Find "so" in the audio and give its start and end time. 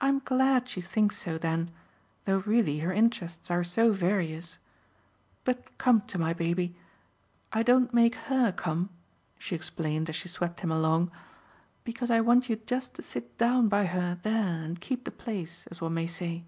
1.16-1.38, 3.64-3.90